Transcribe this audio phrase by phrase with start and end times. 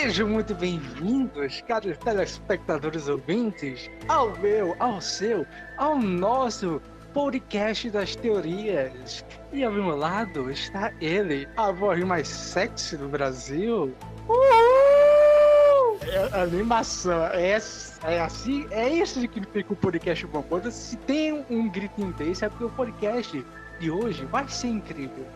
[0.00, 5.44] Sejam muito bem-vindos, caros telespectadores ouvintes, ao meu, ao seu,
[5.76, 6.80] ao nosso
[7.12, 9.22] podcast das teorias.
[9.52, 13.94] E ao meu lado está ele, a voz mais sexy do Brasil.
[14.26, 15.98] Uhul!
[16.10, 17.58] É, animação, é,
[18.04, 20.42] é assim, é isso que fica o podcast bom.
[20.42, 23.44] Quando se tem um gritinho desse, é porque o podcast
[23.78, 25.26] de hoje vai ser incrível.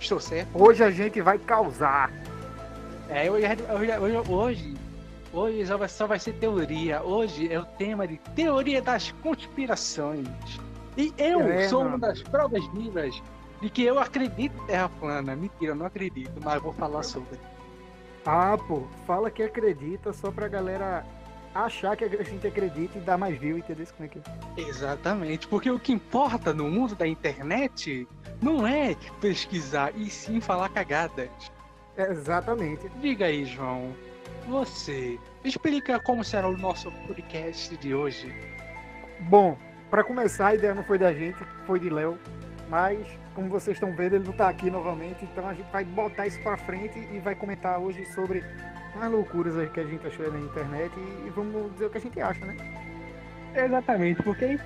[0.00, 0.48] Estou certo?
[0.54, 2.10] Hoje a gente vai causar.
[3.08, 4.74] É, hoje, hoje, hoje,
[5.32, 7.02] hoje só, vai, só vai ser teoria.
[7.02, 10.28] Hoje é o tema de teoria das conspirações.
[10.96, 11.96] E eu é, sou mano.
[11.96, 13.22] uma das provas vivas
[13.60, 15.36] de que eu acredito em Terra plana.
[15.36, 17.38] Mentira, eu não acredito, mas vou falar sobre.
[18.24, 21.04] Ah, pô, fala que acredita só pra galera
[21.54, 23.86] achar que a gente acredita e dar mais view, entendeu?
[23.96, 24.68] Como é que é?
[24.68, 28.08] Exatamente, porque o que importa no mundo da internet
[28.42, 31.30] não é pesquisar e sim falar cagadas.
[31.96, 32.88] Exatamente.
[33.00, 33.94] Diga aí, João.
[34.48, 38.34] Você explica como será o nosso podcast de hoje.
[39.20, 39.56] Bom,
[39.90, 42.18] para começar, a ideia não foi da gente, foi de Léo.
[42.68, 45.24] Mas, como vocês estão vendo, ele não está aqui novamente.
[45.24, 48.44] Então a gente vai botar isso para frente e vai comentar hoje sobre
[49.00, 50.92] as loucuras que a gente achou na internet
[51.26, 52.56] e, vamos dizer o que a gente acha, né?
[53.54, 54.58] Exatamente, porque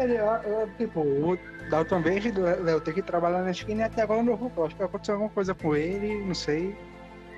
[0.78, 1.38] tipo,
[1.70, 4.64] da última vez o Léo tem que trabalhar na esquina e até agora não vou
[4.64, 6.74] Acho que aconteceu alguma coisa com ele, não sei.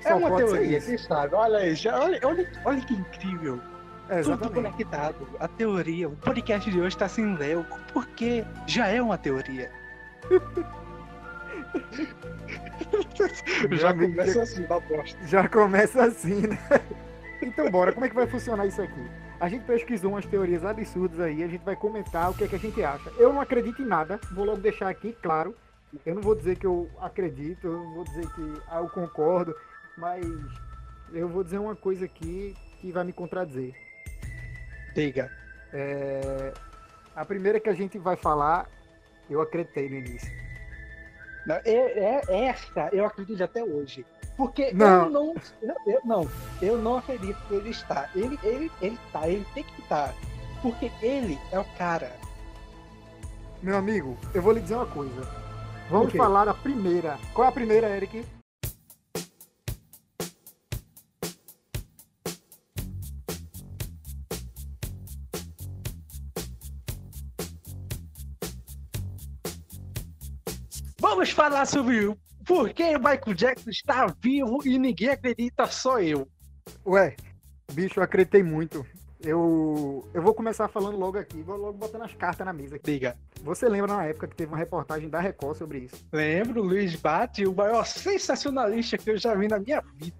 [0.03, 1.35] É uma teoria, quem sabe?
[1.35, 3.61] Olha aí, já, olha, olha, olha que incrível.
[4.09, 5.27] É, Tudo conectado.
[5.39, 6.09] A teoria.
[6.09, 7.65] O podcast de hoje está sem Léo.
[7.93, 9.71] Porque já é uma teoria.
[13.71, 15.27] já começa assim, da bosta.
[15.27, 16.57] Já começa assim, né?
[17.43, 19.09] Então bora, como é que vai funcionar isso aqui?
[19.39, 22.55] A gente pesquisou umas teorias absurdas aí, a gente vai comentar o que é que
[22.55, 23.11] a gente acha.
[23.17, 25.55] Eu não acredito em nada, vou logo deixar aqui claro.
[26.05, 29.55] Eu não vou dizer que eu acredito, eu não vou dizer que ah, eu concordo.
[30.01, 30.25] Mas
[31.13, 33.75] eu vou dizer uma coisa aqui que vai me contradizer.
[34.95, 35.31] Diga.
[35.71, 36.51] É,
[37.15, 38.67] a primeira que a gente vai falar,
[39.29, 40.31] eu acreditei no início.
[41.45, 44.03] Não, é, é, esta eu acredito até hoje.
[44.35, 45.03] Porque não.
[45.03, 45.35] eu não.
[45.85, 46.29] Eu, não,
[46.63, 48.09] eu não acredito que ele está.
[48.15, 50.15] Ele, ele, ele está, ele tem que estar.
[50.63, 52.11] Porque ele é o cara.
[53.61, 55.21] Meu amigo, eu vou lhe dizer uma coisa.
[55.91, 57.19] Vamos falar a primeira.
[57.35, 58.25] Qual é a primeira, Eric?
[71.41, 72.15] Falar sobre
[72.45, 76.27] por que o Michael Jackson está vivo e ninguém acredita, só eu.
[76.85, 77.15] Ué,
[77.73, 78.85] bicho, eu acreditei muito.
[79.23, 82.75] Eu, eu vou começar falando logo aqui, vou logo botando as cartas na mesa.
[82.75, 82.91] Aqui.
[82.91, 83.17] Diga.
[83.41, 85.95] Você lembra na época que teve uma reportagem da Record sobre isso?
[86.13, 90.15] Lembro, Luiz Bate, o maior sensacionalista que eu já vi na minha vida.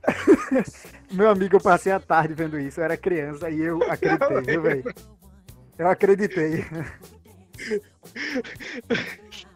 [1.14, 4.62] Meu amigo, eu passei a tarde vendo isso, eu era criança e eu acreditei, viu,
[4.64, 4.96] velho?
[5.78, 6.66] Eu acreditei.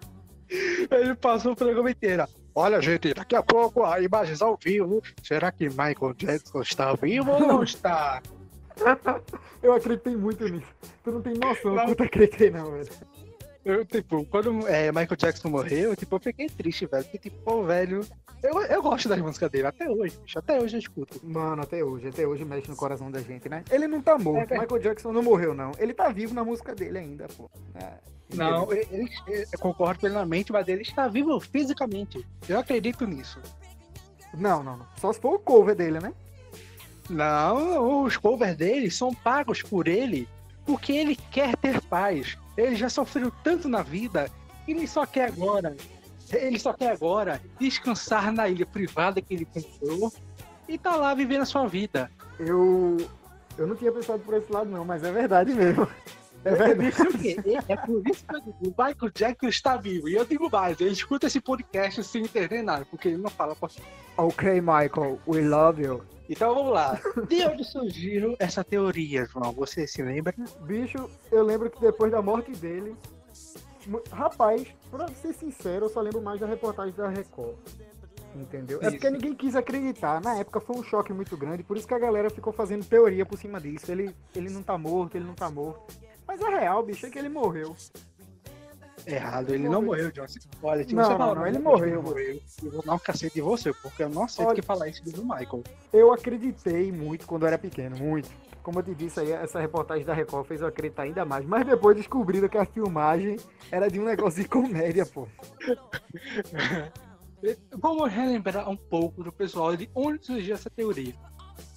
[0.92, 2.26] Ele passou o programa inteiro.
[2.54, 5.02] Olha, gente, daqui a pouco a imagens ao vivo.
[5.22, 8.22] Será que Michael Jackson está vivo ou não está?
[9.62, 10.68] Eu acreditei muito nisso.
[11.04, 11.86] Tu não tem noção não.
[11.86, 12.90] quanto acreditei, não, velho.
[13.64, 17.04] Eu, tipo, quando é, Michael Jackson morreu, tipo, eu fiquei triste, velho.
[17.04, 18.02] Porque, tipo, pô, velho.
[18.44, 20.38] Eu, eu gosto das músicas dele, até hoje, bicho.
[20.38, 21.20] Até hoje eu escuto.
[21.24, 23.64] Mano, até hoje, até hoje mexe no coração da gente, né?
[23.72, 24.54] Ele não tá morto.
[24.54, 25.72] É, Michael Jackson não morreu, não.
[25.80, 27.50] Ele tá vivo na música dele ainda, pô.
[27.74, 27.98] É,
[28.34, 28.88] não, ele,
[29.28, 32.26] ele, eu concordo plenamente, mas ele está vivo fisicamente.
[32.48, 33.40] Eu acredito nisso.
[34.34, 34.88] Não, não, não.
[35.00, 36.14] Só se for o cover dele, né?
[37.10, 40.28] Não, os covers dele são pagos por ele
[40.66, 42.38] porque ele quer ter paz.
[42.58, 44.30] Ele já sofreu tanto na vida,
[44.68, 45.76] ele só quer agora.
[46.34, 50.12] Ele só quer agora descansar na ilha privada que ele comprou
[50.68, 52.10] e tá lá vivendo a sua vida.
[52.40, 52.98] Eu
[53.58, 55.88] eu não tinha pensado por esse lado não, mas é verdade mesmo.
[56.46, 56.96] É verdade.
[57.68, 60.08] É por isso que o Michael Jackson está vivo.
[60.08, 63.56] E eu digo mais, ele escuta esse podcast sem entender nada, porque ele não fala
[63.56, 63.88] português.
[64.16, 66.04] Ok, Michael, we love you.
[66.30, 67.00] Então vamos lá.
[67.28, 69.52] De onde surgiu essa teoria, João?
[69.54, 70.34] Você se lembra?
[70.62, 72.96] Bicho, eu lembro que depois da morte dele.
[74.12, 77.56] Rapaz, pra ser sincero, eu só lembro mais da reportagem da Record.
[78.36, 78.80] Entendeu?
[78.80, 78.88] Isso.
[78.88, 80.20] É porque ninguém quis acreditar.
[80.22, 83.26] Na época foi um choque muito grande, por isso que a galera ficou fazendo teoria
[83.26, 83.92] por cima disso.
[83.92, 85.94] Ele, ele não tá morto, ele não tá morto.
[86.38, 87.76] Mas é real, bicho, é que ele morreu.
[89.08, 90.26] Errado, ele, não morreu, John.
[90.64, 92.02] Olha, tipo, não, você não, não, ele morreu.
[92.02, 92.42] morreu.
[92.64, 95.04] Eu vou dar um cacete de você, porque eu não aceito Olha, que falar isso
[95.04, 95.64] do Michael.
[95.94, 98.30] Eu acreditei muito quando eu era pequeno, muito.
[98.64, 101.46] Como eu te disse aí, essa reportagem da Record fez eu acreditar ainda mais.
[101.46, 103.38] Mas depois descobriram que a filmagem
[103.72, 105.28] era de um negócio de comédia, pô.
[107.78, 111.14] Vamos relembrar um pouco do pessoal de onde surgiu essa teoria.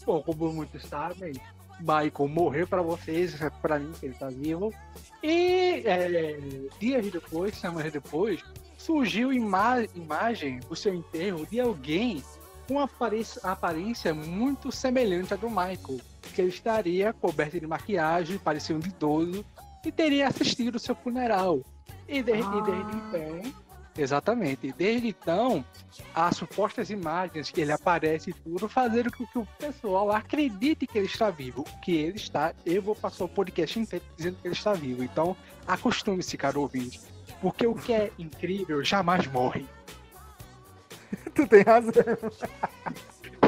[0.06, 1.34] Bom, como muitos sabem,
[1.80, 4.72] Michael morreu para vocês, para mim que ele tá vivo.
[5.22, 6.38] E é,
[6.78, 8.42] dias depois, semanas depois,
[8.76, 12.22] surgiu ima imagem do seu enterro de alguém
[12.66, 12.88] com uma
[13.42, 16.00] aparência muito semelhante à do Michael,
[16.34, 19.44] que ele estaria coberto de maquiagem, parecia um idoso,
[19.84, 21.60] e teria assistido o seu funeral.
[22.06, 22.60] E desde, ah.
[22.60, 23.52] desde então,
[23.98, 25.64] exatamente, desde então,
[26.14, 30.98] as supostas imagens que ele aparece e tudo fazeram com que o pessoal acredite que
[30.98, 31.64] ele está vivo.
[31.82, 35.02] Que ele está, eu vou passar o podcast inteiro dizendo que ele está vivo.
[35.02, 35.36] Então,
[35.66, 37.00] acostume-se, caro ouvinte.
[37.40, 39.66] Porque o que é incrível jamais morre.
[41.34, 41.92] tu tem razão.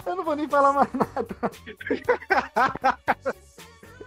[0.06, 1.36] Eu não vou nem falar mais nada.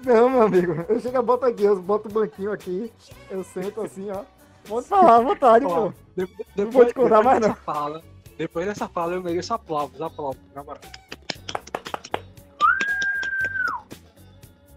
[0.06, 0.86] Não, meu amigo.
[0.90, 2.92] Eu chego, boto aqui, eu boto o banquinho aqui,
[3.30, 4.24] eu sento assim, ó.
[4.68, 5.94] Pode falar à vontade, pô.
[6.16, 7.56] Depois, não vou te contar mais, não.
[7.56, 8.04] Fala,
[8.38, 10.82] depois dessa fala, eu mereço aplausos, aplausos, na moral.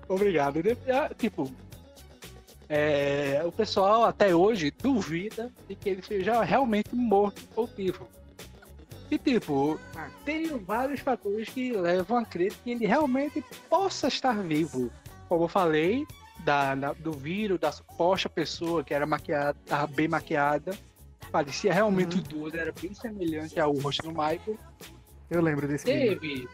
[0.08, 0.60] Obrigado.
[0.88, 1.50] Ah, tipo,
[2.68, 8.08] é, o pessoal até hoje duvida de que ele seja realmente morto ou vivo.
[9.10, 9.78] E tipo,
[10.24, 14.90] tem vários fatores que levam a crer que ele realmente possa estar vivo.
[15.28, 16.04] Como eu falei,
[16.46, 20.78] da, da, do vírus, da suposta pessoa que era maquiada, tava bem maquiada.
[21.32, 22.48] Parecia realmente uhum.
[22.54, 24.56] era bem semelhante ao rosto do Michael.
[25.28, 26.48] Eu lembro desse Teve,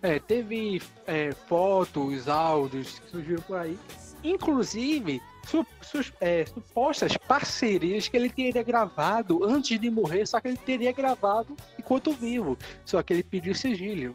[0.00, 3.78] é, teve é, fotos, áudios que surgiram por aí.
[4.24, 10.48] Inclusive, su, su, é, supostas parcerias que ele teria gravado antes de morrer, só que
[10.48, 12.56] ele teria gravado enquanto vivo.
[12.86, 14.14] Só que ele pediu sigilo.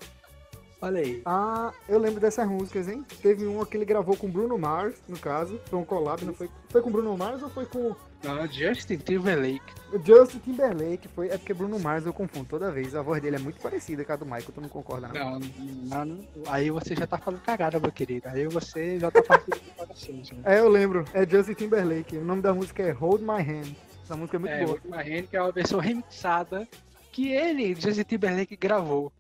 [0.82, 1.22] Olha aí.
[1.26, 3.06] Ah, eu lembro dessas músicas, hein?
[3.22, 5.60] Teve uma que ele gravou com Bruno Mars, no caso.
[5.66, 6.50] Foi um collab, não foi?
[6.70, 7.96] Foi com Bruno Mars ou foi com.
[8.24, 9.74] Não, Justin Timberlake.
[10.04, 11.28] Justin Timberlake foi.
[11.30, 12.96] É porque Bruno Mars eu confundo toda vez.
[12.96, 15.40] A voz dele é muito parecida com a do Michael, tu não concorda, não?
[15.40, 18.28] Não, não, aí você já tá falando cagada, meu querido.
[18.28, 19.22] Aí você já tá.
[19.22, 19.62] Né?
[20.46, 21.06] É, eu lembro.
[21.14, 22.18] É Justin Timberlake.
[22.18, 23.76] O nome da música é Hold My Hand.
[24.04, 24.80] Essa música é muito é, boa.
[24.80, 26.68] Hold My Hand, que é uma versão remixada
[27.12, 29.12] que ele, Justin Timberlake, gravou.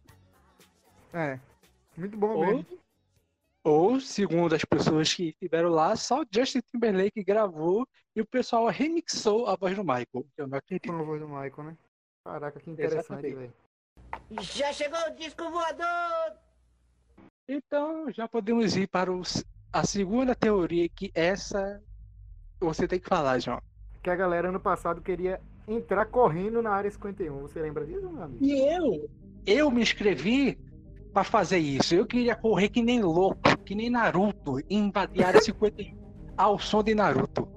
[1.13, 1.37] É.
[1.97, 2.65] Muito bom ou, mesmo.
[3.63, 9.47] Ou, segundo as pessoas que estiveram lá, só Justin Timberlake gravou e o pessoal remixou
[9.47, 10.25] a voz do Michael.
[10.37, 10.91] Eu não acredito.
[10.91, 11.77] Com a voz do Michael, né?
[12.23, 13.53] Caraca, que interessante, velho.
[14.41, 16.37] Já chegou o disco voador!
[17.47, 19.43] Então, já podemos ir para os,
[19.73, 21.81] a segunda teoria que essa
[22.59, 23.61] você tem que falar, João.
[24.03, 27.41] Que a galera ano passado queria entrar correndo na área 51.
[27.41, 28.43] Você lembra disso, meu amigo?
[28.43, 29.09] E eu?
[29.45, 30.57] Eu me inscrevi
[31.13, 31.93] para fazer isso.
[31.93, 35.95] Eu queria correr que nem louco, que nem Naruto, e invadir a área 51
[36.37, 37.47] ao som de Naruto.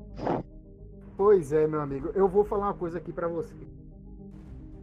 [1.17, 2.11] Pois é, meu amigo.
[2.15, 3.55] Eu vou falar uma coisa aqui para você.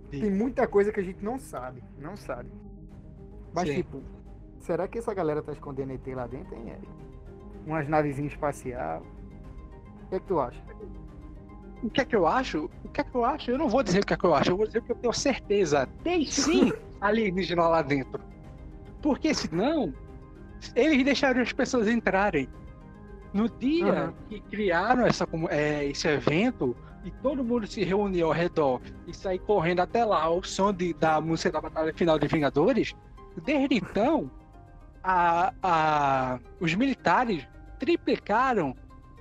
[0.10, 0.22] Sim.
[0.22, 2.50] Tem muita coisa que a gente não sabe, não sabe.
[3.54, 3.76] Mas Sim.
[3.76, 4.02] tipo,
[4.60, 6.90] será que essa galera tá escondendo ET lá dentro, hein, Eric?
[7.66, 9.04] Umas navezinhas espacial.
[10.06, 10.62] O que é que tu acha?
[11.84, 12.70] O que é que eu acho?
[12.84, 13.52] O que é que eu acho?
[13.52, 14.96] Eu não vou dizer o que é que eu acho, eu vou dizer que eu
[14.96, 15.88] tenho certeza.
[16.04, 16.72] Tem sim
[17.02, 18.22] alienígena lá dentro.
[19.02, 19.94] Porque senão,
[20.76, 22.48] eles deixaram as pessoas entrarem.
[23.34, 24.14] No dia uhum.
[24.30, 29.40] que criaram essa, é, esse evento, e todo mundo se reuniu ao redor e sair
[29.40, 32.94] correndo até lá ao som de, da música da Batalha Final de Vingadores,
[33.44, 34.30] desde então,
[35.04, 37.48] a, a, os militares
[37.80, 38.76] triplicaram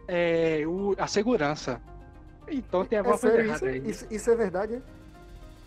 [0.07, 1.81] é, o, a segurança.
[2.49, 3.83] Então tem alguma é errada aí.
[3.89, 4.83] Isso, isso, é verdade?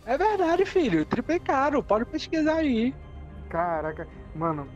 [0.05, 1.05] É verdade, filho.
[1.05, 1.81] Triplicaram.
[1.81, 2.93] Pode pesquisar aí.
[3.53, 4.67] Caraca, mano,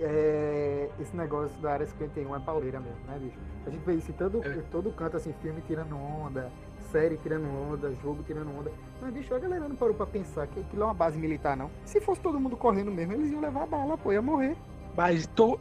[0.00, 3.38] é, esse negócio da área 51 é pauleira mesmo, né, bicho?
[3.64, 4.60] A gente vê isso em todo, é.
[4.72, 6.50] todo canto, assim, filme tirando onda,
[6.90, 8.72] série tirando onda, jogo tirando onda.
[9.00, 11.70] Mas, bicho, a galera não parou pra pensar que aquilo é uma base militar, não.
[11.84, 14.56] Se fosse todo mundo correndo mesmo, eles iam levar a bala, pô, ia morrer.
[14.96, 15.56] Mas tô,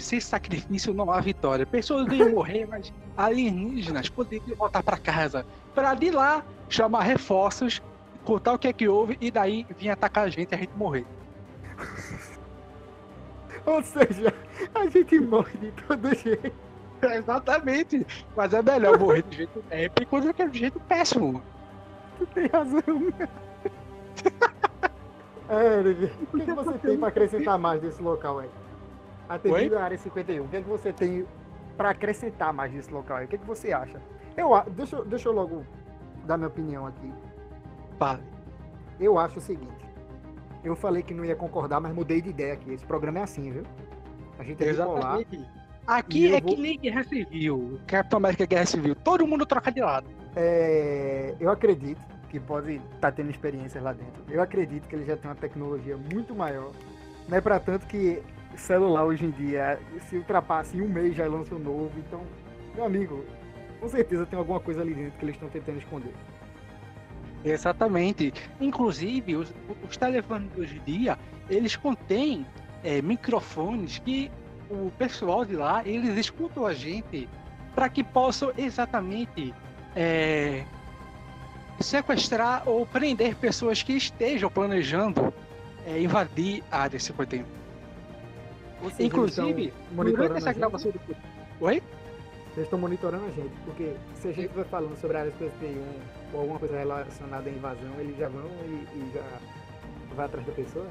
[0.00, 1.64] sem sacrifício não há vitória.
[1.64, 5.46] Pessoas iam morrer, mas alienígenas poderiam voltar para casa.
[5.72, 7.80] Para de lá chamar reforços,
[8.24, 10.76] contar o que é que houve e daí vir atacar a gente e a gente
[10.76, 11.06] morrer.
[13.66, 14.32] Ou seja,
[14.74, 16.52] a gente morre de todo jeito.
[17.02, 18.06] Exatamente.
[18.36, 21.42] Mas é melhor morrer de jeito épico do que de jeito péssimo.
[22.18, 22.82] Tu tem razão.
[25.48, 25.80] é,
[26.32, 28.50] o que, que você tem para acrescentar mais desse local aí?
[29.28, 31.26] Atendido a área 51, o que, é que você tem
[31.76, 33.24] para acrescentar mais desse local aí?
[33.26, 34.02] O que, é que você acha?
[34.36, 35.64] Eu, deixa, deixa eu logo
[36.26, 37.12] dar minha opinião aqui.
[37.98, 38.22] Fale.
[38.98, 39.89] Eu acho o seguinte.
[40.62, 42.72] Eu falei que não ia concordar, mas mudei de ideia aqui.
[42.72, 43.62] Esse programa é assim, viu?
[44.38, 45.26] A gente é Exatamente.
[45.30, 45.60] bipolar.
[45.86, 46.54] Aqui é vou...
[46.54, 48.94] que nem Guerra Civil, Capitão América Guerra Civil.
[48.94, 50.06] Todo mundo troca de lado.
[50.36, 51.34] É...
[51.40, 54.22] Eu acredito que pode estar tá tendo experiências lá dentro.
[54.28, 56.70] Eu acredito que ele já tem uma tecnologia muito maior,
[57.28, 58.22] Não é pra tanto que
[58.56, 61.92] celular hoje em dia, se ultrapassa em um mês já lança um novo.
[61.98, 62.20] Então,
[62.74, 63.24] meu amigo,
[63.80, 66.12] com certeza tem alguma coisa ali dentro que eles estão tentando esconder.
[67.44, 68.32] Exatamente.
[68.60, 69.52] Inclusive, os,
[69.88, 71.18] os telefones de hoje em dia,
[71.48, 72.46] eles contêm
[72.84, 74.30] é, microfones que
[74.70, 77.28] o pessoal de lá, eles escutam a gente
[77.74, 79.54] para que possam exatamente
[79.96, 80.64] é,
[81.80, 85.32] sequestrar ou prender pessoas que estejam planejando
[85.86, 87.44] é, invadir a área 51.
[88.82, 91.00] Ou seja, Inclusive, durante essa gravação do.
[91.60, 91.82] Oi?
[92.52, 95.82] Eles estão monitorando a gente, porque se a gente vai falando sobre a área 51
[96.32, 99.24] ou alguma coisa relacionada à invasão, eles já vão e, e já
[100.14, 100.86] vai atrás da pessoa.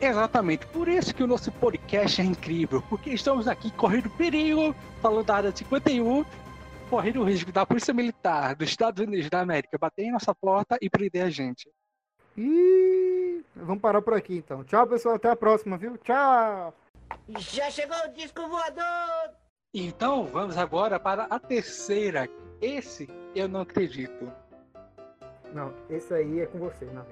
[0.00, 0.66] Exatamente.
[0.66, 5.36] Por isso que o nosso podcast é incrível, porque estamos aqui correndo perigo, falando da
[5.36, 6.24] área 51,
[6.90, 10.78] correndo o risco da Polícia Militar dos Estados Unidos da América bater em nossa porta
[10.80, 11.68] e prender a gente.
[12.36, 14.64] E vamos parar por aqui então.
[14.64, 15.14] Tchau, pessoal.
[15.16, 15.96] Até a próxima, viu?
[15.98, 16.74] Tchau!
[17.38, 19.43] Já chegou o disco voador!
[19.74, 22.28] Então vamos agora para a terceira.
[22.60, 24.30] Esse eu não acredito.
[25.52, 27.04] Não, esse aí é com você, não.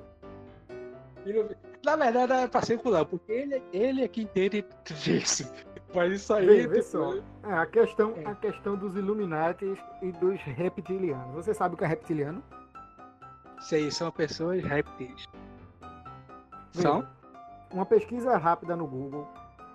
[1.85, 5.53] Na verdade é pra circular, porque ele, ele é quem entende disso.
[5.95, 6.47] Mas isso aí.
[6.47, 7.15] Vê, vê tipo, só.
[7.45, 8.27] É, a, questão, É.
[8.27, 11.35] a questão dos Illuminatis e dos reptilianos.
[11.35, 12.43] Você sabe o que é reptiliano?
[13.61, 15.27] Sei, são pessoas répteis.
[16.73, 17.07] São?
[17.71, 19.29] Uma pesquisa rápida no Google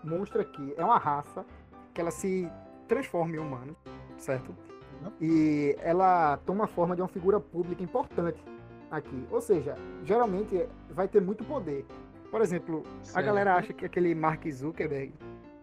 [0.03, 1.45] mostra que é uma raça
[1.93, 2.49] que ela se
[2.87, 3.75] transforma em humano,
[4.17, 4.55] certo?
[5.03, 5.11] Uhum.
[5.21, 8.43] E ela toma a forma de uma figura pública importante
[8.89, 9.27] aqui.
[9.29, 11.85] Ou seja, geralmente vai ter muito poder.
[12.31, 13.25] Por exemplo, a Certo.
[13.25, 15.13] galera acha que aquele Mark Zuckerberg,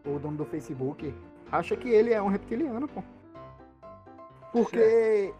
[0.07, 1.15] o dono do Facebook,
[1.51, 3.03] acha que ele é um reptiliano, pô.
[4.53, 5.35] Porque,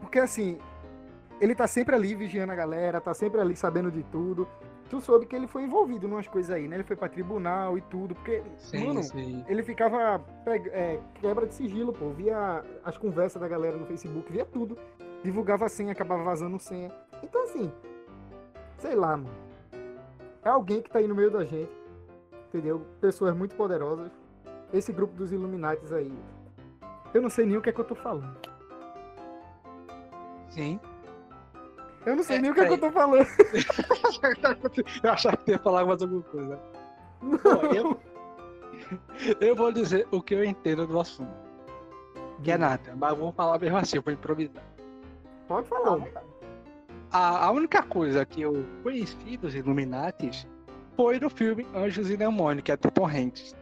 [0.00, 0.58] porque assim,
[1.40, 4.48] ele tá sempre ali vigiando a galera, tá sempre ali sabendo de tudo.
[4.88, 6.76] Tu soube que ele foi envolvido em umas coisas aí, né?
[6.76, 9.44] Ele foi pra tribunal e tudo, porque, Sim, mano, sim.
[9.46, 12.08] ele ficava é, quebra de sigilo, pô.
[12.10, 14.78] Via as conversas da galera no Facebook, via tudo.
[15.22, 16.90] Divulgava senha, acabava vazando senha.
[17.22, 17.70] Então, assim,
[18.78, 19.34] sei lá, mano.
[20.42, 21.72] É alguém que tá aí no meio da gente,
[22.46, 22.80] entendeu?
[23.00, 24.10] Pessoas muito poderosas.
[24.72, 26.12] Esse grupo dos Illuminates aí.
[27.12, 28.38] Eu não sei nem o que é que eu tô falando.
[30.48, 30.80] Sim.
[32.08, 33.26] Eu não sei É, nem o que é que eu tô falando.
[35.02, 36.58] eu achava que ia falar mais alguma coisa.
[37.20, 38.00] Bom, eu,
[39.40, 41.30] eu vou dizer o que eu entendo do assunto.
[42.42, 44.62] Que é nada, mas eu vou falar mesmo assim, vou improvisar.
[45.46, 45.98] Pode falar.
[47.12, 50.46] A, a única coisa que eu conheci dos Illuminatis
[50.96, 53.54] foi no filme Anjos e Demônios, que é do Tom Hanks.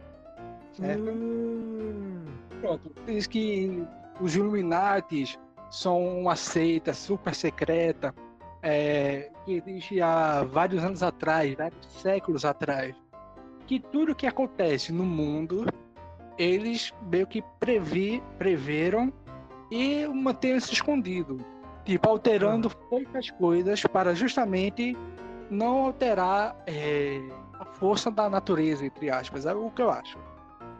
[0.79, 2.23] Hum,
[2.61, 3.85] Pronto, diz que
[4.21, 5.37] os Illuminatis
[5.69, 8.15] são uma seita super secreta
[8.61, 12.95] é, que existe há vários anos atrás, vários séculos atrás.
[13.65, 15.65] Que tudo que acontece no mundo,
[16.37, 19.11] eles meio que previ, preveram
[19.69, 21.39] e mantêm se escondido.
[21.83, 24.97] Tipo, alterando poucas coisas para justamente
[25.49, 27.21] não alterar é,
[27.59, 29.45] a força da natureza, entre aspas.
[29.45, 30.17] É o que eu acho.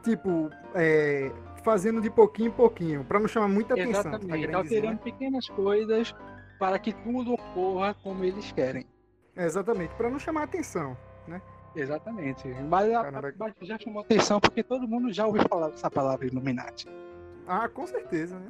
[0.03, 1.31] tipo, é,
[1.63, 4.03] fazendo de pouquinho em pouquinho, pra não chamar muita atenção.
[4.03, 6.15] tá Exatamente, querendo dizer, alterando pequenas coisas
[6.60, 8.86] para que tudo ocorra como eles querem.
[9.36, 9.46] né?
[9.46, 10.98] Exatamente, pra não chamar atenção.
[11.76, 12.48] Exatamente.
[12.68, 13.34] Mas, Caramba.
[13.62, 16.88] já chamou atenção porque todo mundo já ouviu falar dessa palavra Illuminati.
[17.48, 18.50] Ah, com certeza, né?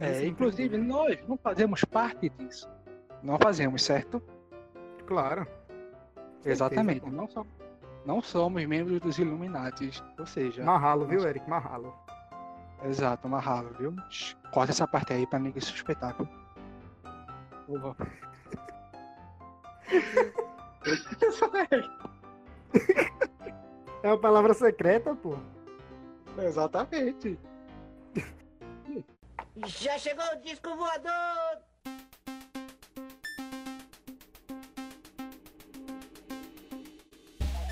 [0.00, 2.68] É, não inclusive, nós não fazemos parte disso.
[3.22, 4.20] Não fazemos, certo?
[5.06, 5.46] Claro.
[6.44, 7.08] Exatamente.
[7.08, 7.46] Não, so-
[8.04, 9.90] não somos membros dos Illuminati.
[10.18, 11.48] Ou seja, Marralo, viu, Eric?
[11.48, 11.94] Marralo.
[12.84, 13.94] exato, amarrado, viu?
[14.52, 16.16] Corta essa parte aí pra ninguém suspeitar.
[16.16, 16.26] viu?
[17.70, 17.96] Porra.
[24.02, 25.36] É uma palavra secreta, pô.
[26.42, 27.38] Exatamente.
[29.66, 31.58] Já chegou o disco voador!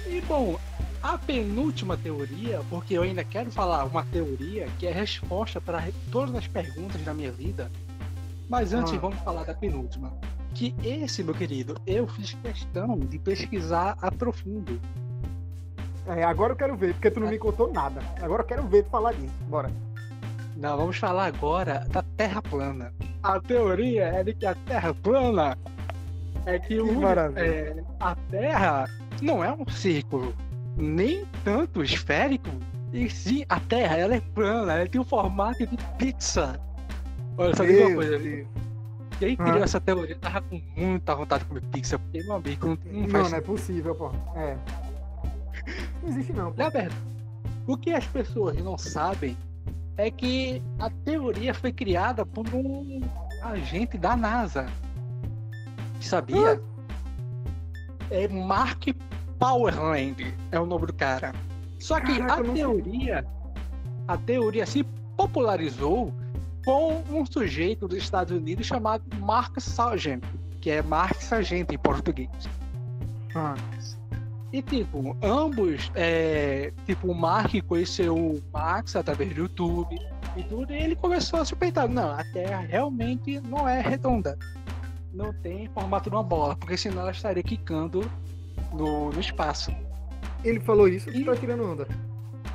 [0.06, 0.60] E bom,
[1.02, 6.34] a penúltima teoria, porque eu ainda quero falar uma teoria que é resposta para todas
[6.36, 7.68] as perguntas da minha vida.
[8.48, 8.98] Mas antes Ah.
[8.98, 10.12] vamos falar da penúltima.
[10.54, 14.80] Que esse, meu querido, eu fiz questão de pesquisar a profundo.
[16.06, 18.00] É, agora eu quero ver, porque tu não me contou nada.
[18.22, 19.32] Agora eu quero ver tu falar disso.
[19.48, 19.70] Bora.
[20.56, 22.92] Não, vamos falar agora da Terra plana.
[23.22, 25.56] A teoria é de que a Terra plana
[26.46, 27.40] é que, o, maravilha.
[27.44, 28.86] é, a Terra
[29.20, 30.34] não é um círculo,
[30.76, 32.48] nem tanto esférico.
[32.92, 36.58] E sim, a Terra ela é plana, ela tem o formato de pizza.
[37.38, 38.18] Olha, só digo uma coisa.
[38.18, 38.46] Deus.
[39.18, 39.64] Quem criou Ah.
[39.64, 43.08] essa teoria tava com muita vontade de comer pizza, porque meu amigo não, não Não,
[43.08, 44.10] faz não é possível, pô.
[44.36, 44.56] É.
[46.02, 46.62] Não existe não, pô.
[46.62, 46.94] Na verdade,
[47.66, 49.36] o que as pessoas não sabem
[49.96, 53.00] é que a teoria foi criada por um
[53.42, 54.66] agente da NASA.
[56.00, 56.60] Sabia?
[58.10, 58.84] É Mark
[59.38, 61.32] Powerland, é o nome do cara.
[61.80, 63.26] Só que Caraca, a teoria,
[64.06, 64.84] a teoria se
[65.16, 66.12] popularizou
[66.68, 70.22] com um sujeito dos Estados Unidos chamado Mark Sargent,
[70.60, 72.28] que é Mark Sargent em português.
[73.34, 73.54] Ah,
[74.52, 79.98] E tipo, ambos, é, tipo, o Mark conheceu o Max através do YouTube
[80.36, 84.38] e tudo, e ele começou a suspeitar, não, a Terra realmente não é redonda.
[85.14, 88.02] Não tem formato de uma bola, porque senão ela estaria quicando
[88.74, 89.74] no, no espaço.
[90.44, 91.24] ele falou isso e Ih.
[91.24, 91.88] tá tirando onda.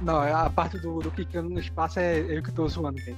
[0.01, 3.17] Não, a parte do, do quicando no espaço é eu que tô zoando, velho.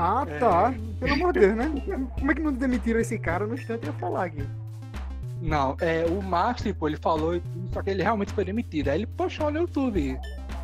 [0.00, 0.38] Ah, É.
[0.38, 0.72] tá.
[1.00, 2.08] Pelo amor de Deus, né?
[2.18, 4.44] Como é que não demitiram esse cara no instante eu ia falar aqui?
[5.42, 8.88] Não, é, o Max, tipo, ele falou, e tudo, só que ele realmente foi demitido.
[8.88, 10.18] Aí ele postou no YouTube.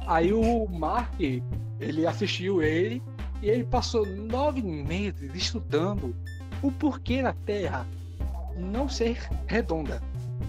[0.06, 3.02] Aí o Mark, ele assistiu ele
[3.42, 6.14] e ele passou nove meses estudando
[6.62, 7.86] o porquê da Terra
[8.56, 10.00] não ser redonda.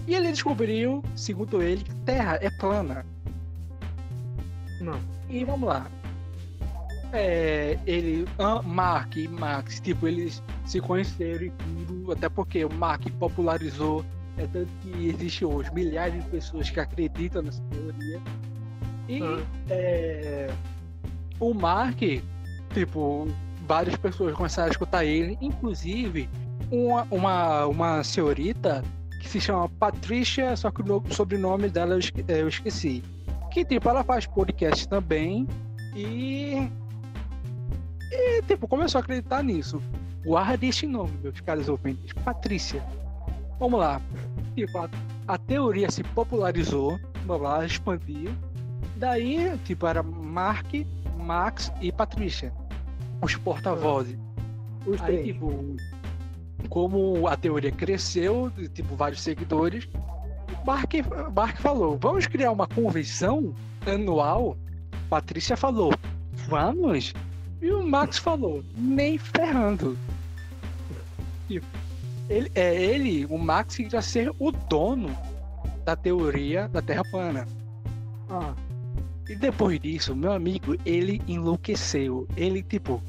[0.06, 3.04] E ele descobriu, segundo ele, que a Terra é plana.
[4.80, 5.00] Não.
[5.28, 5.86] E vamos lá.
[7.16, 8.26] É, ele,
[8.64, 14.04] Mark e Max, tipo, eles se conheceram e tudo, até porque o Mark popularizou,
[14.38, 18.20] é tanto que existe hoje milhares de pessoas que acreditam nessa teoria.
[19.08, 19.40] E Ah.
[19.70, 20.50] é,
[21.40, 21.98] o Mark,
[22.74, 23.28] tipo,
[23.66, 26.28] várias pessoas começaram a escutar ele, inclusive
[26.70, 28.82] uma, uma, uma senhorita
[29.20, 33.02] que se chama Patrícia, só que o no- sobrenome dela eu esqueci.
[33.50, 35.46] Que tipo, ela faz podcast também
[35.94, 36.68] e.
[38.10, 39.82] E tipo, começou a acreditar nisso.
[40.24, 42.12] Guarde este nome, meus caros ouvintes.
[42.24, 42.82] Patrícia.
[43.58, 44.00] Vamos lá.
[44.54, 44.90] Tipo, a,
[45.28, 48.32] a teoria se popularizou, vamos lá, expandiu.
[48.96, 50.66] Daí, tipo, era Mark,
[51.16, 52.52] Max e Patrícia.
[53.22, 54.18] Os porta-vozes.
[54.86, 55.26] Os Aí, três.
[55.26, 55.76] tipo,
[56.68, 59.88] como a teoria cresceu, tipo, vários seguidores,
[60.64, 60.92] Mark,
[61.34, 63.54] Mark falou, vamos criar uma convenção
[63.86, 64.56] anual?
[65.08, 65.92] Patrícia falou,
[66.48, 67.12] vamos?
[67.60, 69.98] E o Max falou, nem ferrando.
[71.48, 71.66] Tipo,
[72.28, 75.16] ele, é ele, o Max, ia ser o dono
[75.84, 77.46] da teoria da Terra plana.
[78.28, 78.54] Ah,
[79.28, 82.26] E depois disso, meu amigo, ele enlouqueceu.
[82.36, 83.02] Ele, tipo,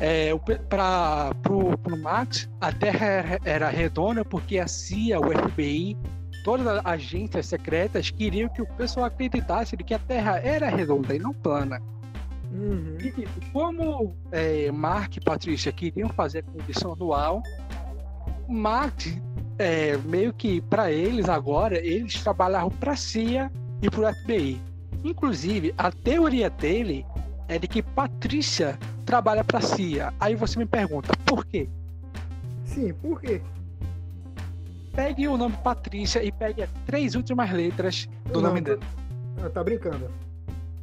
[0.00, 0.30] é,
[0.68, 5.96] pra, pro, pro Max, a Terra era, era redonda porque a CIA, o FBI,
[6.44, 11.14] todas as agências secretas queriam que o pessoal acreditasse de que a Terra era redonda
[11.14, 11.80] e não plana.
[12.52, 12.96] Uhum.
[13.00, 17.42] E, tipo, como é, Mark e Patrícia queriam fazer a condição anual,
[18.48, 19.06] Mark,
[19.58, 24.60] é, meio que para eles agora, eles trabalhavam para CIA e para o FBI.
[25.04, 27.04] Inclusive, a teoria dele
[27.48, 30.12] é de que Patrícia trabalha para CIA.
[30.20, 31.68] Aí você me pergunta, por quê?
[32.64, 33.42] Sim, por quê?
[34.94, 38.80] Pegue o nome Patrícia e pegue as três últimas letras do Não, nome dela.
[39.42, 40.10] Ah, tá brincando.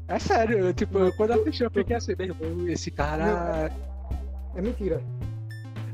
[0.09, 3.71] É sério, eu, tipo, quando eu assisti, eu fiquei assim, meu irmão, esse cara.
[4.55, 5.03] É mentira.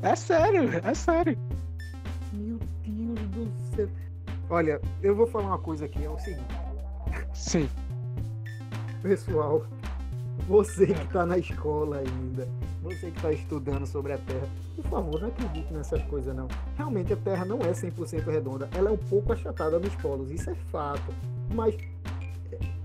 [0.00, 1.38] É sério, é sério.
[2.32, 3.88] Meu Deus do céu.
[4.48, 6.56] Olha, eu vou falar uma coisa aqui, é o seguinte.
[7.34, 7.68] Sim.
[9.02, 9.66] Pessoal,
[10.48, 12.48] você que tá na escola ainda,
[12.82, 16.48] você que tá estudando sobre a Terra, por favor, não acredite nessas coisas não.
[16.78, 20.48] Realmente a Terra não é 100% redonda, ela é um pouco achatada nos polos, isso
[20.48, 21.12] é fato.
[21.52, 22.15] Mas é,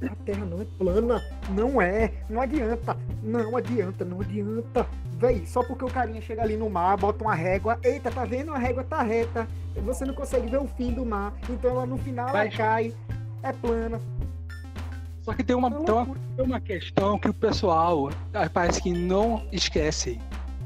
[0.04, 4.88] a Terra não é plana, não é, não adianta, não adianta, não adianta.
[5.18, 8.54] Véi, só porque o carinha chega ali no mar, bota uma régua, eita, tá vendo?
[8.54, 9.48] A régua tá reta,
[9.84, 12.94] você não consegue ver o fim do mar, então ela no final ela Mas- cai,
[13.44, 14.02] é plana.
[15.22, 18.82] Só que tem uma, É tem uma, tem uma questão que o pessoal ah, parece
[18.82, 20.20] que não esquece,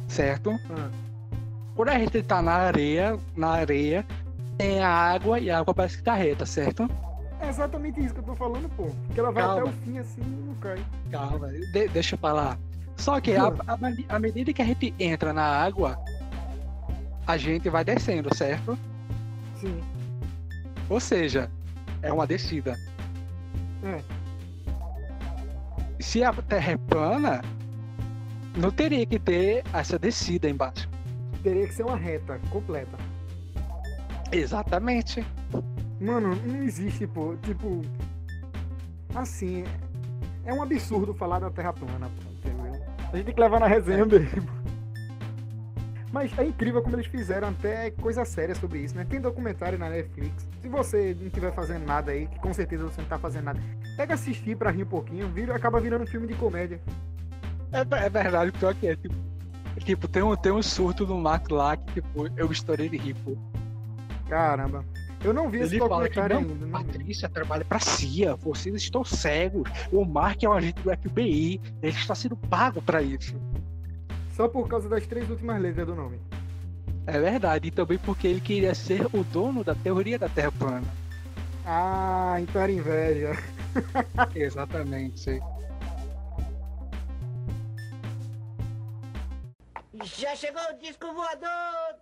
[0.08, 0.58] certo?
[0.70, 0.90] Ah.
[1.76, 4.06] Quando a gente tá na areia, na areia,
[4.58, 6.90] tem a água e a água parece que tá reta, certo?
[7.40, 8.90] É exatamente isso que eu tô falando, pô.
[9.14, 9.62] Que ela vai Calma.
[9.62, 10.84] até o fim assim e não cai.
[11.12, 12.58] Calma, de- deixa eu falar.
[12.98, 16.00] Só que a, a, a medida que a gente entra na água,
[17.28, 18.78] a gente vai descendo, certo?
[19.60, 19.82] Sim.
[20.90, 21.52] Ou seja,
[22.02, 22.78] é uma descida.
[23.84, 24.02] É.
[26.00, 27.42] Se a terra é plana,
[28.56, 30.88] não teria que ter essa descida embaixo.
[31.44, 32.98] Teria que ser uma reta completa.
[34.32, 35.26] Exatamente.
[36.00, 37.36] Mano, não existe, pô.
[37.42, 37.82] Tipo.
[39.14, 39.64] Assim.
[40.46, 42.74] É um absurdo falar da Terra plana, pô, entendeu?
[43.12, 44.48] A gente tem que levar na resenha mesmo.
[46.16, 49.04] Mas é incrível como eles fizeram até coisa séria sobre isso, né?
[49.04, 50.48] Tem documentário na Netflix.
[50.62, 53.60] Se você não estiver fazendo nada aí, que com certeza você não tá fazendo nada,
[53.98, 56.80] pega assistir pra rir um pouquinho, vira, acaba virando um filme de comédia.
[57.70, 58.96] É, é verdade, pior que é.
[58.96, 59.16] Tipo,
[59.80, 63.16] tipo, tem, um, tem um surto no Mac lá que, tipo, eu estourei de rir,
[63.16, 63.36] pô.
[64.30, 64.86] Caramba.
[65.26, 66.66] Eu não vi esse Ele fala que documentário não, ainda.
[66.68, 66.72] Não.
[66.72, 69.68] Patrícia trabalha pra CIA, vocês estão cegos.
[69.92, 73.36] O Mark é um agente do FBI, ele está sendo pago pra isso.
[74.36, 76.20] Só por causa das três últimas letras do nome.
[77.08, 80.88] É verdade, e também porque ele queria ser o dono da teoria da Terra plana.
[81.66, 83.32] Ah, então era inveja.
[84.36, 85.42] Exatamente.
[90.04, 91.96] Já chegou o disco voador!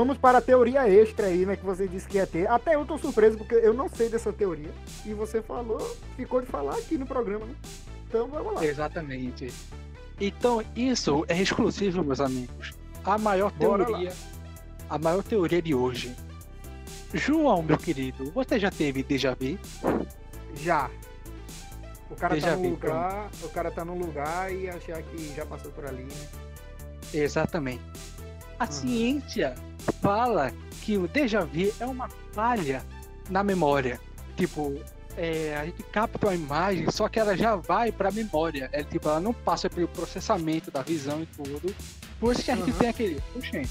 [0.00, 1.56] Vamos para a teoria extra aí, né?
[1.56, 2.48] Que você disse que ia ter.
[2.48, 4.70] Até eu tô surpreso, porque eu não sei dessa teoria.
[5.04, 5.78] E você falou,
[6.16, 7.54] ficou de falar aqui no programa, né?
[8.08, 8.64] Então vamos lá.
[8.64, 9.52] Exatamente.
[10.18, 12.72] Então, isso é exclusivo, meus amigos.
[13.04, 14.10] A maior Bora teoria.
[14.88, 16.16] A maior teoria de hoje.
[17.12, 19.58] João, meu querido, você já teve déjà vu?
[20.54, 20.88] Já.
[22.10, 25.44] O cara Déjà tá no lugar, o cara tá num lugar e achar que já
[25.44, 26.28] passou por ali, né?
[27.12, 27.82] Exatamente.
[28.58, 28.70] A Uhum.
[28.72, 29.54] ciência
[29.92, 32.84] fala que o déjà vu é uma falha
[33.28, 34.00] na memória.
[34.36, 34.80] Tipo,
[35.16, 38.68] é, a gente capta uma imagem, só que ela já vai para a memória.
[38.72, 41.74] É, tipo, ela não passa pelo processamento da visão e tudo.
[42.18, 42.78] Por isso que a gente Uhum.
[42.78, 43.20] tem aquele.
[43.32, 43.62] Puxa,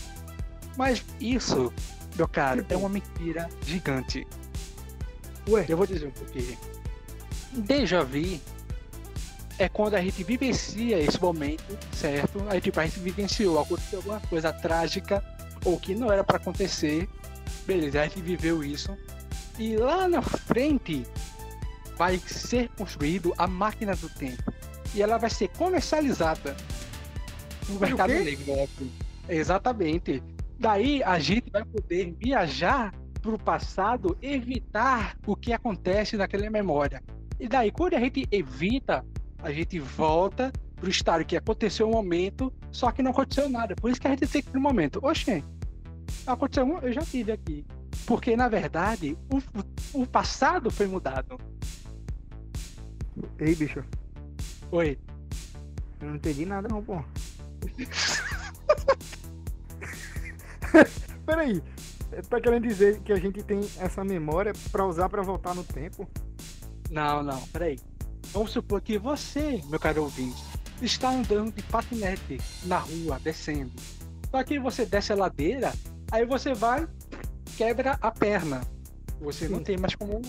[0.77, 1.73] mas isso,
[2.15, 4.25] meu caro, é uma mentira gigante.
[5.47, 6.57] Ué, Eu vou dizer um pouquinho.
[7.53, 8.39] Déjà vu
[9.57, 12.41] é quando a gente vivencia esse momento, certo?
[12.49, 15.23] Aí tipo, a gente vivenciou, aconteceu alguma coisa trágica
[15.65, 17.07] ou que não era para acontecer.
[17.65, 18.97] Beleza, a gente viveu isso.
[19.57, 21.05] E lá na frente
[21.97, 24.53] vai ser construído a máquina do tempo.
[24.95, 26.55] E ela vai ser comercializada
[27.67, 28.69] no mercado negro.
[29.27, 30.23] Exatamente.
[30.57, 37.03] Daí a gente vai poder viajar para o passado, evitar o que acontece naquela memória.
[37.39, 39.05] E daí, quando a gente evita,
[39.41, 43.75] a gente volta para o estado que aconteceu um momento, só que não aconteceu nada.
[43.75, 44.99] Por isso que a gente tem aquele momento.
[45.03, 45.43] Oxê,
[46.25, 47.65] aconteceu um, eu já tive aqui.
[48.05, 51.39] Porque, na verdade, o, o passado foi mudado.
[53.37, 53.83] ei, bicho,
[54.71, 54.97] Oi.
[55.99, 57.03] eu não entendi nada não, pô.
[61.25, 61.61] Peraí,
[62.29, 66.09] tá querendo dizer que a gente tem essa memória pra usar pra voltar no tempo?
[66.89, 67.79] Não, não, peraí.
[68.31, 70.43] Vamos supor que você, meu caro ouvinte,
[70.81, 73.71] está andando de patinete na rua, descendo.
[74.31, 75.73] Só que você desce a ladeira,
[76.11, 76.87] aí você vai,
[77.57, 78.61] quebra a perna.
[79.21, 79.63] Você não Sim.
[79.63, 80.21] tem mais como.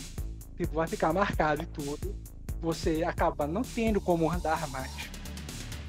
[0.57, 2.15] Tipo, vai ficar marcado e tudo.
[2.61, 4.91] Você acaba não tendo como andar mais.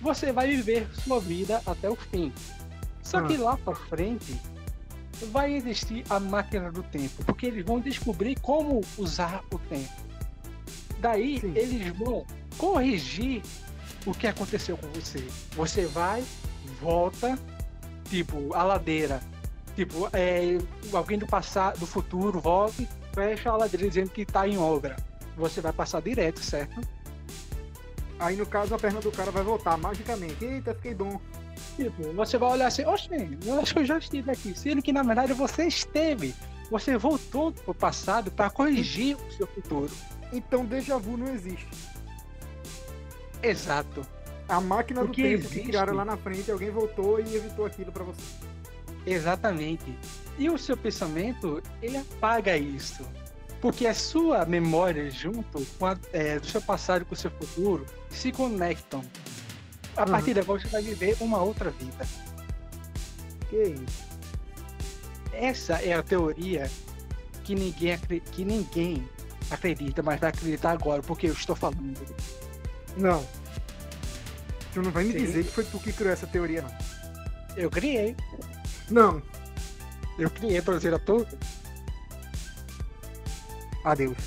[0.01, 2.31] Você vai viver sua vida até o fim.
[3.03, 3.23] Só Ah.
[3.27, 4.39] que lá pra frente
[5.31, 9.91] vai existir a máquina do tempo, porque eles vão descobrir como usar o tempo.
[10.99, 11.53] Daí Sim.
[11.55, 12.25] eles vão
[12.57, 13.41] corrigir
[14.05, 15.25] o que aconteceu com você.
[15.51, 16.23] Você vai,
[16.79, 17.37] volta,
[18.09, 19.21] tipo, a ladeira.
[19.75, 20.57] Tipo, é,
[20.93, 24.95] alguém do passado, do futuro volta e fecha a ladeira dizendo que tá em obra.
[25.37, 26.81] Você vai passar direto, certo?
[28.19, 30.43] Aí no caso a perna do cara vai voltar magicamente.
[30.43, 31.19] Eita, fiquei bom.
[31.75, 33.09] Tipo, você vai olhar assim, oxe,
[33.45, 34.53] eu acho que eu já estive aqui.
[34.57, 36.35] Sendo que na verdade você esteve.
[36.69, 39.91] Você voltou pro passado para corrigir o seu futuro.
[40.31, 41.67] Então déjà vu não existe.
[43.43, 44.05] Exato.
[44.47, 45.67] A máquina do Porque tempo que existe.
[45.69, 48.21] criaram lá na frente, alguém voltou e evitou aquilo pra você.
[49.05, 49.97] Exatamente.
[50.37, 53.03] E o seu pensamento, ele apaga isso.
[53.61, 57.85] Porque a sua memória junto com a, é, do seu passado com o seu futuro
[58.09, 59.01] se conectam.
[59.95, 60.11] A Uhum.
[60.11, 62.05] partir de agora você vai viver uma outra vida.
[63.49, 64.11] Que isso?
[65.33, 66.69] Essa é a teoria
[67.43, 67.97] que ninguém,
[68.31, 69.07] que ninguém
[69.49, 71.99] acredita, mas vai acreditar agora, porque eu estou falando.
[72.97, 73.25] Não.
[74.73, 75.19] Tu não vai me Sim.
[75.19, 76.71] dizer que foi tu que criou essa teoria, não.
[77.55, 78.15] Eu criei.
[78.89, 79.21] Não.
[80.17, 81.33] Eu criei para dizer a todos.
[83.83, 84.17] Adeus.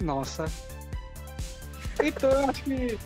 [0.00, 0.46] Nossa.
[2.02, 2.98] Então eu acho que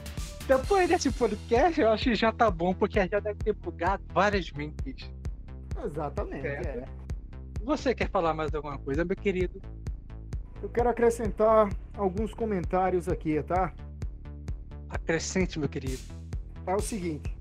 [0.47, 4.51] depois desse podcast, eu acho que já tá bom, porque já deve ter bugado várias
[4.53, 5.11] mentes.
[5.85, 6.47] Exatamente.
[6.47, 6.85] É.
[7.63, 9.61] Você quer falar mais alguma coisa, meu querido?
[10.63, 13.73] Eu quero acrescentar alguns comentários aqui, tá?
[14.89, 16.03] Acrescente, meu querido.
[16.67, 17.35] É o seguinte.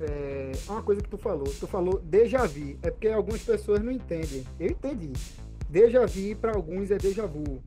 [0.00, 1.44] É uma coisa que tu falou.
[1.58, 2.78] Tu falou déjà vu.
[2.82, 4.44] É porque algumas pessoas não entendem.
[4.58, 5.12] Eu entendi.
[5.68, 7.60] Déjà vu para alguns é déjà vu.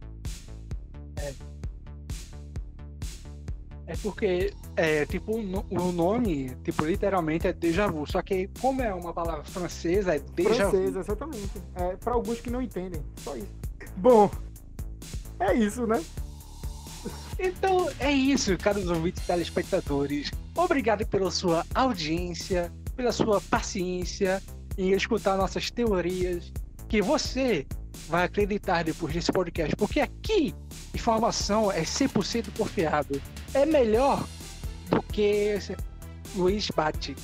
[3.86, 8.06] É porque, é, tipo, o no- o nome, tipo, literalmente é déjà vu.
[8.06, 11.00] Só que, como é uma palavra francesa, é déjà vu.
[11.00, 11.52] exatamente.
[11.76, 13.52] É, para alguns que não entendem, só isso.
[13.98, 14.30] Bom,
[15.40, 16.04] é isso, né?
[17.40, 20.32] Então, é isso, caros ouvintes e telespectadores.
[20.56, 24.44] Obrigado pela sua audiência, pela sua paciência
[24.78, 26.52] em escutar nossas teorias,
[26.90, 27.66] que você
[28.10, 30.54] vai acreditar depois desse podcast, porque aqui
[30.94, 33.22] informação é 100% confiável.
[33.54, 34.26] É melhor
[34.90, 35.58] do que
[36.36, 37.16] Luiz Bate,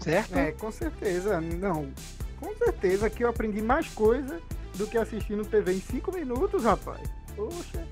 [0.00, 0.36] certo?
[0.36, 1.40] É, com certeza.
[1.40, 1.90] Não,
[2.38, 4.40] com certeza que eu aprendi mais coisa
[4.76, 7.00] do que assistindo TV em 5 minutos, rapaz.
[7.36, 7.86] Poxa.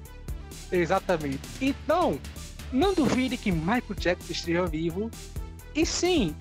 [0.70, 1.40] Exatamente.
[1.60, 2.18] Então,
[2.72, 5.10] não duvide que Michael Jackson esteja vivo.
[5.74, 6.34] E sim,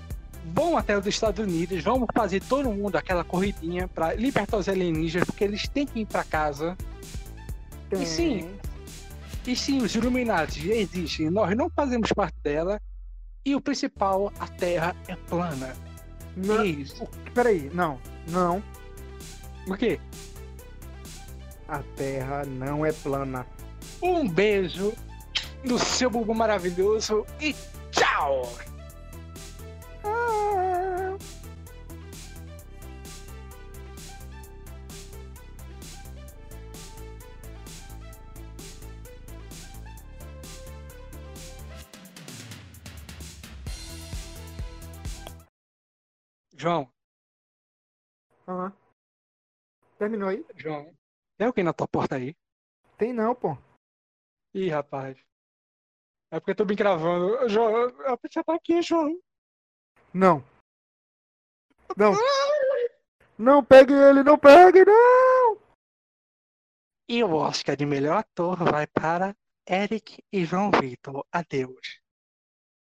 [0.54, 5.26] vão até os Estados Unidos, vamos fazer todo mundo aquela corridinha para libertar os alienígenas,
[5.26, 6.78] porque eles têm que ir para casa.
[7.90, 8.04] Tem.
[8.04, 8.50] E sim.
[9.46, 12.80] E sim, os Illuminati existem, nós não fazemos parte dela.
[13.44, 15.74] E o principal, a Terra é plana.
[16.36, 17.08] Não, Isso.
[17.34, 18.62] peraí, não, não.
[19.68, 20.00] O quê?
[21.70, 23.46] A Terra não é plana.
[24.02, 24.92] Um beijo
[25.64, 27.54] no seu bubu maravilhoso e
[27.92, 28.42] tchau!
[30.04, 31.16] Ah.
[46.58, 46.92] João,
[48.48, 48.72] Ah.
[50.00, 50.44] Terminou aí?
[50.56, 50.92] João,
[51.40, 52.36] tem alguém na tua porta aí?
[52.98, 53.58] Tem não, pô.
[54.54, 55.18] Ih, rapaz.
[56.30, 57.48] É porque eu tô me gravando.
[57.48, 59.18] João, a pessoa tá aqui, João.
[60.14, 60.44] Não.
[61.96, 62.12] Não.
[63.38, 65.58] Não pegue ele, não pegue, não!
[67.08, 69.34] E o Oscar de melhor ator vai para
[69.66, 71.26] Eric e João Vitor.
[71.32, 72.02] Adeus.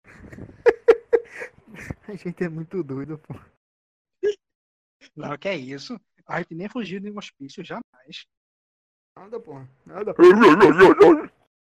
[2.07, 3.33] A gente é muito doido, pô.
[5.17, 5.99] Não, que é isso.
[6.25, 8.25] A gente nem fugiu de um hospício jamais.
[9.17, 9.59] Nada, pô.
[9.85, 10.13] Nada.